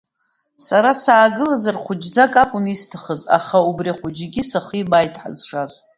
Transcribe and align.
Сара 0.65 0.91
саагылазар 1.01 1.75
хәыҷӡак 1.83 2.33
акәын 2.43 2.65
исҭахыз, 2.73 3.21
аха 3.37 3.57
убри 3.69 3.91
ахәыҷгьы 3.93 4.43
сахибааит 4.49 5.15
ҳазшаз. 5.21 5.71